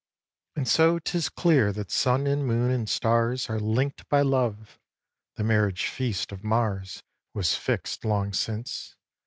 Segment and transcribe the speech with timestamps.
[0.01, 0.53] xvii.
[0.59, 4.79] And so 'tis clear that sun and moon and stars Are link'd by love!
[5.35, 7.03] The marriage feast of Mars
[7.35, 8.95] Was fixt long since.